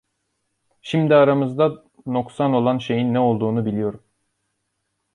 Şimdi 0.81 1.15
aramızda 1.15 1.83
noksan 2.05 2.53
olan 2.53 2.77
şeyin 2.77 3.13
ne 3.13 3.19
olduğunu 3.19 3.65
biliyorum! 3.65 4.03